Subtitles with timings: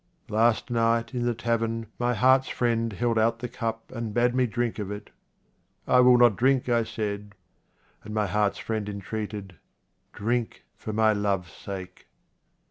[0.29, 4.47] Last night, in the tavern, my heart's friend held out the cup and bade me
[4.47, 5.11] drink of it.
[5.85, 7.35] 3i QUATRAINS OF OMAR KHAYYAM" I will not drink," I said;
[8.03, 9.57] and my heart's friend entreated u
[10.13, 12.07] Drink, for my love's sake."